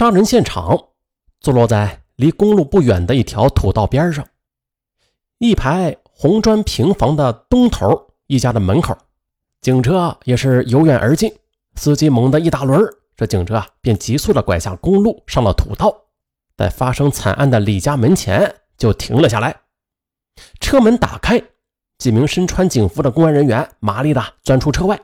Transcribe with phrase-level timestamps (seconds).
[0.00, 0.82] 杀人现场
[1.40, 4.26] 坐落在离公路不远的一条土道边上，
[5.36, 8.96] 一排红砖平房的东头一家的门口，
[9.60, 11.30] 警车也是由远而近，
[11.74, 12.82] 司机猛地一打轮，
[13.14, 15.94] 这警车啊便急速的拐下公路，上了土道，
[16.56, 19.54] 在发生惨案的李家门前就停了下来。
[20.60, 21.38] 车门打开，
[21.98, 24.98] 几名身穿警服的公安人员麻利的钻出车外，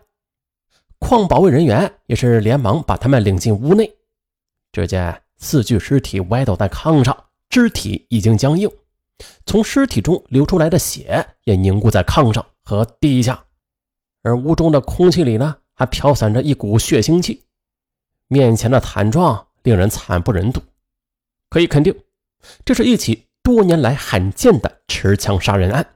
[0.99, 3.93] 矿保卫人员也是连忙把他们领进屋内。
[4.77, 7.17] 只见四具尸体歪倒在炕上，
[7.49, 8.71] 肢体已经僵硬，
[9.47, 13.43] 从尸体中流出来的血也凝固在炕上和地下，
[14.21, 17.43] 而屋中的空气里呢，还飘散着一股血腥气。
[18.29, 20.61] 面前的惨状令人惨不忍睹，
[21.49, 21.99] 可以肯定，
[22.63, 23.25] 这是一起。
[23.43, 25.87] 多年来罕见的持枪杀人案，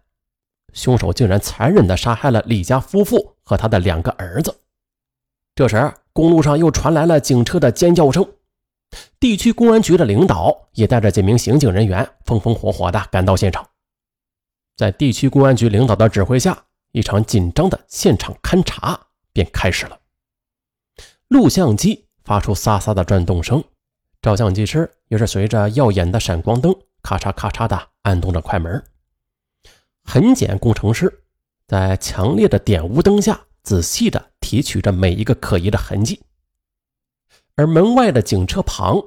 [0.72, 4.56] 凶手竟然残忍地杀害了李家夫妇和他的两个儿子。
[5.55, 8.27] 这时，公路上又传来了警车的尖叫声，
[9.18, 13.66] 地区公安局的领导也带着几名刑警人员风风火火地赶到现场。
[14.77, 18.98] 在地区公安局领导的指挥下，一场紧张的现场勘查
[19.32, 19.98] 便开始了。
[21.28, 23.62] 录像机发出沙沙的转动声，
[24.22, 26.75] 照相机师也是随着耀眼的闪光灯。
[27.02, 28.84] 咔嚓咔嚓的按动着快门，
[30.04, 31.22] 痕检工程师
[31.66, 36.20] 在强烈的点雾灯下仔细的提取着每一个可疑的痕迹。
[37.61, 38.98] 而门外的警车旁，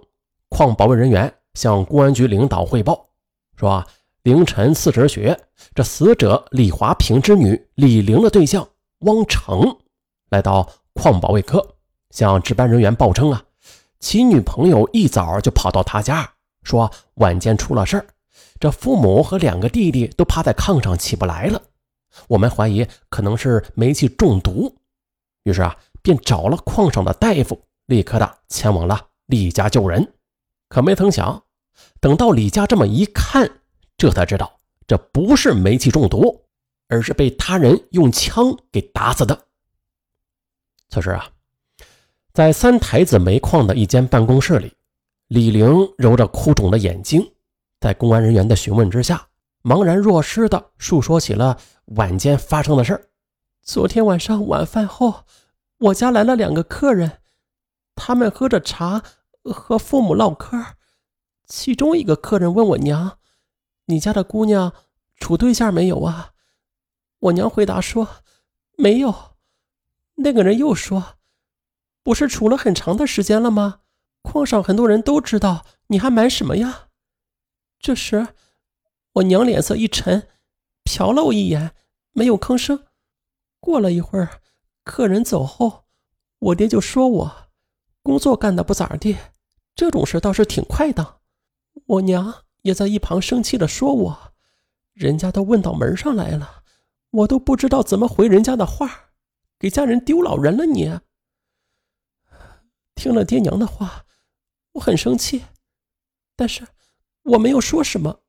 [0.48, 3.10] 矿保卫人员向公安局领导汇报
[3.56, 3.84] 说：
[4.22, 5.36] 凌晨四时许，
[5.74, 9.76] 这死者李华平之女李玲的对象汪成
[10.30, 11.68] 来到矿保卫科，
[12.12, 13.44] 向值班人员报称啊，
[14.00, 16.30] 其女朋友一早就跑到他家。
[16.62, 18.06] 说晚间出了事儿，
[18.60, 21.60] 这父母和两个弟弟都趴在炕上起不来了。
[22.28, 24.76] 我们怀疑可能是煤气中毒，
[25.42, 30.14] 于是啊，便找了矿上的大夫，立刻的前往了李家救人。
[30.70, 31.44] 可没曾想，
[32.00, 33.50] 等到李家这么一看，
[33.98, 36.46] 这才知道这不是煤气中毒，
[36.88, 39.48] 而是被他人用枪给打死的。
[40.90, 41.28] 此时啊，
[42.34, 44.74] 在三台子煤矿的一间办公室里。
[45.28, 47.26] 李玲揉着哭肿的眼睛，
[47.80, 49.26] 在公安人员的询问之下，
[49.64, 53.08] 茫然若失的述说起了晚间发生的事儿。
[53.64, 55.24] 昨天晚上晚饭后，
[55.80, 57.20] 我家来了两个客人，
[57.96, 59.04] 他们喝着茶，
[59.44, 60.76] 和父母唠嗑。
[61.46, 63.20] 其中一个客人问我娘
[63.86, 64.74] ：“你家的姑娘
[65.18, 66.32] 处对象没有啊？”
[67.20, 68.08] 我娘回答说
[68.78, 69.36] ：“没有。”
[70.16, 71.18] 那个人又说
[72.04, 73.82] ：“不是处了很长的时间了吗？”
[74.24, 76.88] 矿上很多人都知道，你还瞒什么呀？
[77.78, 78.30] 这时，
[79.14, 80.30] 我娘脸色一沉，
[80.86, 81.76] 瞟了我一眼，
[82.14, 82.86] 没有吭声。
[83.60, 84.42] 过了一会儿，
[84.86, 85.84] 客人走后，
[86.40, 87.43] 我爹就说我
[88.04, 89.18] 工作干的不咋地，
[89.74, 91.22] 这种事倒是挺快的。
[91.88, 94.34] 我娘也在一旁生气的说我，
[94.94, 96.64] 人家都问到门上来了，
[97.10, 99.10] 我都不知道怎么回人家的话，
[99.58, 100.66] 给家人丢老人了。
[100.66, 101.00] 你
[102.94, 104.06] 听了爹娘的话。
[104.74, 105.44] 我很生气，
[106.36, 106.68] 但是
[107.22, 108.22] 我没有说什么，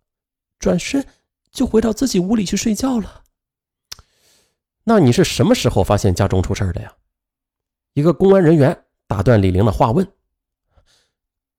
[0.59, 1.07] 转身
[1.51, 3.25] 就回到自己屋里去睡觉了。
[4.83, 6.95] 那你是什么时候发现家中出事的呀？
[7.95, 10.13] 一个公安人员打断李玲的话问。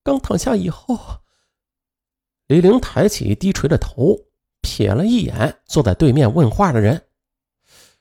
[0.04, 1.22] 刚躺下以后，
[2.48, 4.28] 李玲抬起低垂的头，
[4.62, 7.08] 瞥了一眼坐在对面问话的人，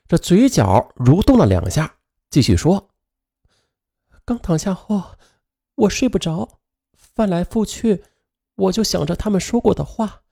[0.07, 1.97] 这嘴角蠕动了两下，
[2.29, 2.89] 继续说
[4.25, 5.17] ：“刚躺下后，
[5.75, 6.59] 我睡不着。”
[7.15, 8.03] 翻来覆去，
[8.55, 10.23] 我就想着他们说过的话。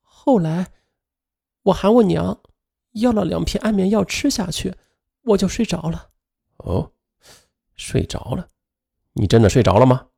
[0.00, 0.72] 后来，
[1.64, 2.40] 我喊我娘
[2.92, 4.74] 要了两片安眠药吃下去，
[5.24, 6.10] 我就睡着了。
[6.56, 6.92] 哦，
[7.76, 8.48] 睡着了？
[9.12, 10.08] 你真的睡着了吗？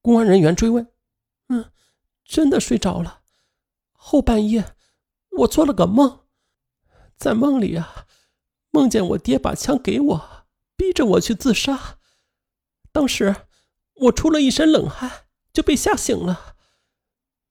[0.00, 0.92] 公安人员追问。
[1.48, 1.72] 嗯，
[2.24, 3.22] 真的睡着了。
[3.92, 4.76] 后半夜，
[5.38, 6.26] 我做了个梦，
[7.16, 8.06] 在梦里啊，
[8.70, 11.98] 梦见我爹把枪给我，逼着我去自杀。
[12.92, 13.46] 当时。
[13.96, 16.56] 我出了一身冷汗，就被吓醒了。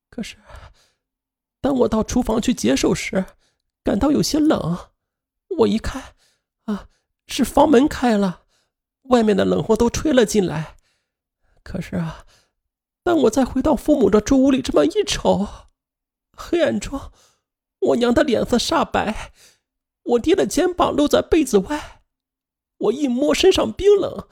[0.09, 0.35] 可是，
[1.61, 3.23] 当我到厨房去解手时，
[3.83, 4.89] 感到有些冷。
[5.59, 6.15] 我一看，
[6.65, 6.89] 啊，
[7.27, 8.40] 是房门开了，
[9.03, 10.77] 外面的冷风都吹了进来。
[11.63, 12.25] 可是啊，
[13.03, 15.47] 当我再回到父母的住屋里，这么一瞅，
[16.35, 17.11] 黑暗中，
[17.79, 19.31] 我娘的脸色煞白，
[20.03, 22.01] 我爹的肩膀露在被子外，
[22.77, 24.27] 我一摸身上冰冷。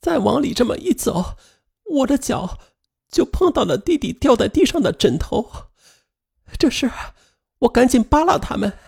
[0.00, 1.36] 再往里这么一走，
[1.84, 2.58] 我的脚
[3.10, 5.50] 就碰到了弟弟掉在地上的枕头。
[6.58, 6.90] 这时，
[7.60, 8.78] 我赶紧扒拉他们，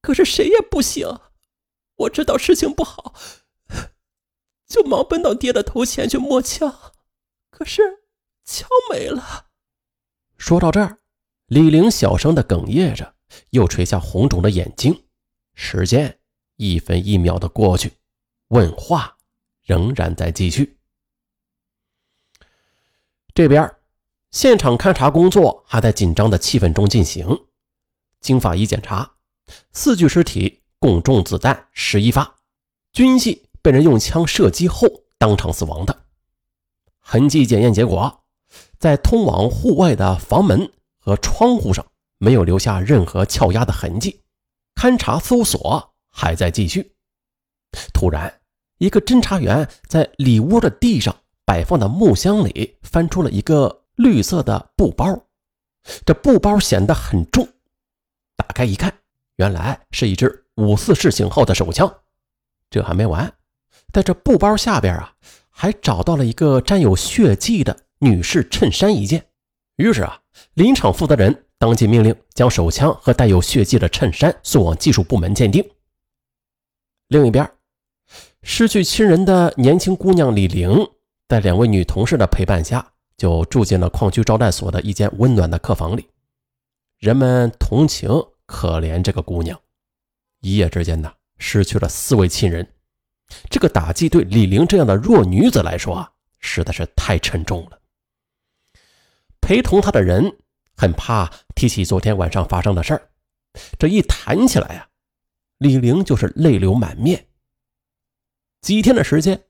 [0.00, 1.06] 可是谁也不行。
[1.96, 3.14] 我知道事情不好，
[4.68, 6.92] 就忙奔到爹的头前去摸枪，
[7.50, 7.82] 可是
[8.44, 9.46] 枪没了。
[10.36, 10.98] 说到这儿，
[11.46, 13.14] 李玲小声的哽咽着，
[13.50, 15.06] 又垂下红肿的眼睛。
[15.54, 16.20] 时间
[16.56, 17.94] 一分一秒的过去，
[18.48, 19.16] 问话
[19.62, 20.78] 仍然在继续。
[23.34, 23.74] 这边，
[24.30, 27.46] 现场勘查工作还在紧张的气氛中进行。
[28.20, 29.16] 经法医检查，
[29.72, 32.36] 四具尸体共中子弹十一发，
[32.92, 34.88] 均系被人用枪射击后
[35.18, 36.04] 当场死亡的。
[37.00, 38.24] 痕迹检验结果，
[38.78, 41.86] 在通往户外的房门和窗户上
[42.18, 44.22] 没有留下任何撬压的痕迹。
[44.74, 46.94] 勘查搜索还在继续。
[47.92, 48.40] 突然，
[48.78, 51.14] 一个侦查员在里屋的地上
[51.44, 55.06] 摆放的木箱里翻出了一个绿色的布包，
[56.06, 57.46] 这布包显得很重。
[58.36, 58.92] 打开一看，
[59.36, 61.92] 原来是一支五四式型号的手枪。
[62.70, 63.32] 这还没完，
[63.92, 65.14] 在这布包下边啊，
[65.50, 69.26] 还找到了一个沾有血迹的女士衬衫一件。
[69.76, 70.20] 于是啊，
[70.54, 71.44] 林场负责人。
[71.60, 75.68] 当即命令将手枪和带有血迹的衬衫送往技术部门鉴定。
[77.08, 77.50] 另一边，
[78.44, 80.70] 失去亲人的年轻姑娘李玲，
[81.26, 86.06] 在两位女同事的陪伴下，就住进了矿区招待所的一间温暖的客房里。
[87.00, 88.08] 人们同情
[88.46, 89.60] 可怜这个姑娘，
[90.40, 92.64] 一夜之间呢，失去了四位亲人。
[93.50, 97.80] 这个打击对李玲这样的弱女子来说啊，实在是太沉重了。
[99.40, 100.36] 陪同她的人。
[100.80, 103.10] 很怕提起昨天晚上发生的事儿，
[103.80, 104.88] 这一谈起来呀，
[105.58, 107.26] 李玲就是泪流满面。
[108.60, 109.42] 几天的时间，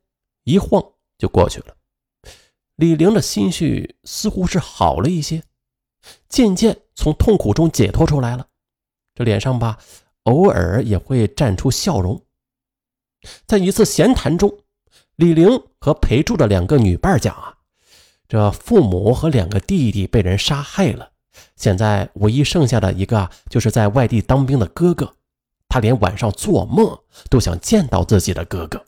[0.45, 0.83] 一晃
[1.19, 1.77] 就过去了，
[2.77, 5.43] 李玲的心绪似乎是好了一些，
[6.31, 8.49] 渐渐从痛苦中解脱出来了。
[9.15, 9.79] 这脸上吧，
[10.23, 12.25] 偶尔也会绽出笑容。
[13.47, 14.59] 在一次闲谈中，
[15.17, 17.59] 李玲和陪住的两个女伴讲啊，
[18.29, 21.13] 这父母和两个弟弟被人杀害了。
[21.57, 25.15] 现在唯一剩下的一个，就是在外地当兵的哥哥。
[25.69, 26.99] 他连晚上做梦
[27.29, 28.87] 都想见到自己的哥哥。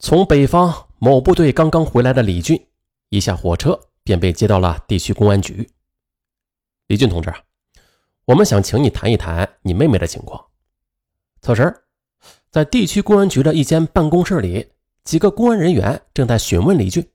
[0.00, 2.66] 从北方某部队刚刚回来的李俊，
[3.08, 5.70] 一下火车便被接到了地区公安局。
[6.88, 7.32] 李俊同志，
[8.24, 10.46] 我们想请你谈一谈你妹妹的情况。
[11.42, 11.84] 此时，
[12.58, 14.72] 在地区公安局的一间办公室里，
[15.04, 17.08] 几个公安人员正在询问李俊。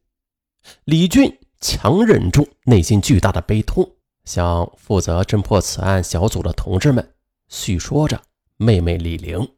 [0.85, 1.37] 李俊。
[1.59, 3.95] 强忍住内心巨大的悲痛，
[4.25, 7.15] 向负责侦破此案小组的同志们
[7.47, 8.21] 叙说着
[8.57, 9.55] 妹妹李玲。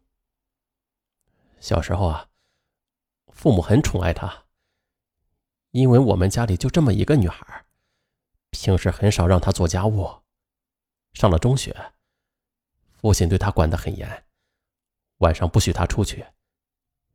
[1.59, 2.27] 小时候啊，
[3.31, 4.43] 父母很宠爱她，
[5.71, 7.65] 因为我们家里就这么一个女孩，
[8.51, 10.07] 平时很少让她做家务。
[11.13, 11.75] 上了中学，
[12.91, 14.25] 父亲对她管得很严，
[15.17, 16.25] 晚上不许她出去，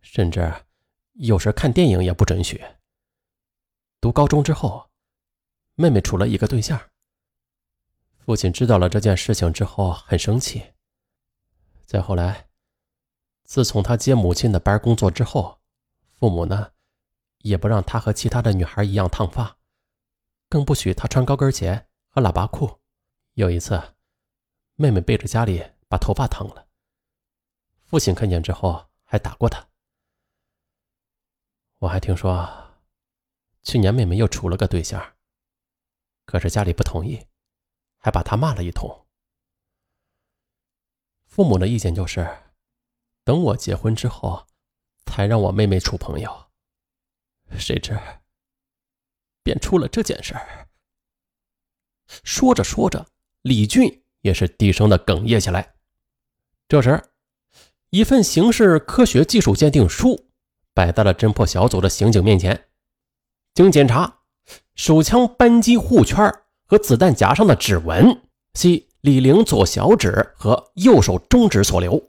[0.00, 0.52] 甚至
[1.12, 2.64] 有时看电影也不准许。
[4.00, 4.90] 读高中之后，
[5.74, 6.80] 妹妹处了一个对象。
[8.18, 10.72] 父亲知道了这件事情之后很生气。
[11.84, 12.48] 再后来，
[13.44, 15.60] 自从他接母亲的班工作之后，
[16.14, 16.72] 父母呢
[17.38, 19.58] 也不让他和其他的女孩一样烫发，
[20.48, 22.80] 更不许他穿高跟鞋和喇叭裤。
[23.34, 23.94] 有一次，
[24.76, 26.68] 妹妹背着家里把头发烫了，
[27.90, 29.68] 父亲看见之后还打过他。
[31.78, 32.48] 我还听说。
[33.62, 35.16] 去年妹妹又处了个对象，
[36.24, 37.26] 可是家里不同意，
[37.98, 39.06] 还把她骂了一通。
[41.26, 42.26] 父母的意见就是，
[43.22, 44.46] 等我结婚之后，
[45.04, 46.50] 才让我妹妹处朋友。
[47.58, 48.00] 谁知，
[49.42, 50.68] 便出了这件事儿。
[52.06, 53.06] 说着说着，
[53.42, 55.74] 李俊也是低声的哽咽起来。
[56.66, 57.09] 这时，
[57.90, 60.26] 一份刑事科学技术鉴定书
[60.72, 62.66] 摆在了侦破小组的刑警面前。
[63.52, 64.20] 经检查，
[64.76, 66.32] 手枪扳机护圈
[66.66, 68.22] 和子弹夹上的指纹
[68.54, 72.06] 系李玲左小指和右手中指所留。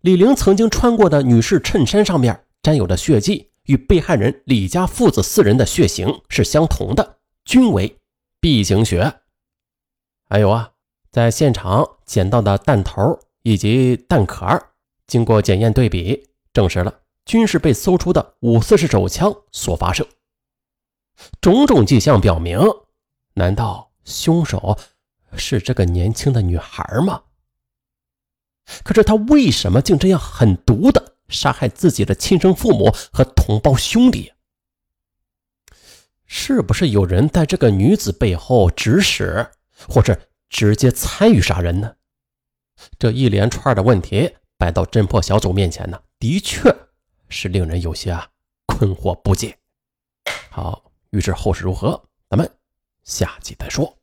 [0.00, 7.98] 李玲曾经穿过的女士衬衫上面沾有的血迹与被害人李家父子四人的血型是相同的，均为
[8.40, 9.20] B 型血。
[10.26, 10.70] 还有啊，
[11.10, 14.69] 在现场捡到的弹头以及弹壳，
[15.10, 20.06] 经过检验对比，证实了均是被搜出的五四式手枪所发射。
[21.40, 22.60] 种种迹象表明，
[23.34, 24.78] 难道凶手
[25.34, 27.24] 是这个年轻的女孩吗？
[28.84, 34.32] 可是他为什么竟这样狠毒的杀害自己的亲生父母和同胞兄弟？
[36.24, 39.44] 是不是有人在这个女子背后指使，
[39.88, 40.16] 或是
[40.48, 41.96] 直接参与杀人呢？
[42.96, 46.70] 这一连串的问题摆到侦破小组面前呢，的确
[47.30, 48.14] 是令人有些
[48.66, 49.56] 困惑不解。
[50.50, 50.84] 好。
[51.12, 52.48] 预知后事如何，咱们
[53.02, 53.98] 下集再说。